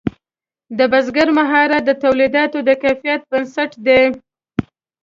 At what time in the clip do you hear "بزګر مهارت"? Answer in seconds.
0.91-1.81